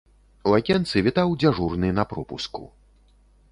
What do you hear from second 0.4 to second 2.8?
У акенцы вітаў дзяжурны на пропуску.